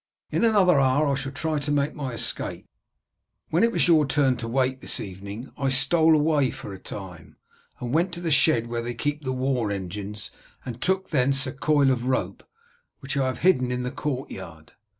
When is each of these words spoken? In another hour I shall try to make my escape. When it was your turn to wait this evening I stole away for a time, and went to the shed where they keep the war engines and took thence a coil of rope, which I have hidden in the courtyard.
In 0.31 0.43
another 0.43 0.79
hour 0.79 1.05
I 1.05 1.13
shall 1.13 1.31
try 1.31 1.59
to 1.59 1.71
make 1.71 1.93
my 1.93 2.13
escape. 2.13 2.67
When 3.51 3.63
it 3.63 3.71
was 3.71 3.87
your 3.87 4.07
turn 4.07 4.35
to 4.37 4.47
wait 4.47 4.81
this 4.81 4.99
evening 4.99 5.51
I 5.59 5.69
stole 5.69 6.15
away 6.15 6.49
for 6.49 6.73
a 6.73 6.79
time, 6.79 7.35
and 7.79 7.93
went 7.93 8.11
to 8.13 8.19
the 8.19 8.31
shed 8.31 8.65
where 8.65 8.81
they 8.81 8.95
keep 8.95 9.21
the 9.23 9.31
war 9.31 9.69
engines 9.69 10.31
and 10.65 10.81
took 10.81 11.11
thence 11.11 11.45
a 11.45 11.51
coil 11.53 11.91
of 11.91 12.05
rope, 12.07 12.43
which 12.99 13.15
I 13.15 13.27
have 13.27 13.41
hidden 13.45 13.71
in 13.71 13.83
the 13.83 13.91
courtyard. 13.91 14.73